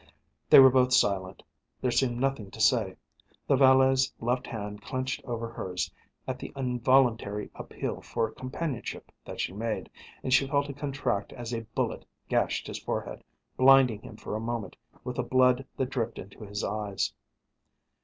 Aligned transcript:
They 0.49 0.57
were 0.57 0.71
both 0.71 0.93
silent, 0.93 1.43
there 1.79 1.91
seemed 1.91 2.17
nothing 2.19 2.49
to 2.49 2.59
say. 2.59 2.95
The 3.45 3.55
valet's 3.55 4.11
left 4.19 4.47
hand 4.47 4.81
clenched 4.81 5.23
over 5.25 5.47
hers 5.47 5.93
at 6.27 6.39
the 6.39 6.51
involuntary 6.55 7.51
appeal 7.53 8.01
for 8.01 8.31
companionship 8.31 9.11
that 9.25 9.39
she 9.39 9.53
made, 9.53 9.91
and 10.23 10.33
she 10.33 10.47
felt 10.47 10.71
it 10.71 10.77
contract 10.77 11.33
as 11.33 11.53
a 11.53 11.67
bullet 11.75 12.03
gashed 12.29 12.65
his 12.65 12.79
forehead, 12.79 13.23
blinding 13.57 14.01
him 14.01 14.17
for 14.17 14.35
a 14.35 14.39
moment 14.39 14.75
with 15.03 15.17
the 15.17 15.21
blood 15.21 15.67
that 15.77 15.91
dripped 15.91 16.17
into 16.17 16.45
his 16.45 16.63
eyes. 16.63 17.13